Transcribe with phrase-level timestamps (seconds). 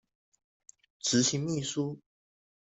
[0.99, 1.99] 執行秘書